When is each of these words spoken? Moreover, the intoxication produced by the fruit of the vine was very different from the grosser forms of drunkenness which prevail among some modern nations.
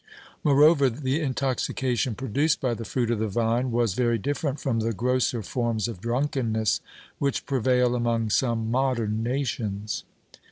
Moreover, 0.43 0.89
the 0.89 1.21
intoxication 1.21 2.15
produced 2.15 2.59
by 2.59 2.73
the 2.73 2.85
fruit 2.85 3.11
of 3.11 3.19
the 3.19 3.27
vine 3.27 3.69
was 3.69 3.93
very 3.93 4.17
different 4.17 4.59
from 4.59 4.79
the 4.79 4.93
grosser 4.93 5.43
forms 5.43 5.87
of 5.87 6.01
drunkenness 6.01 6.81
which 7.19 7.45
prevail 7.45 7.93
among 7.93 8.31
some 8.31 8.71
modern 8.71 9.21
nations. 9.21 10.03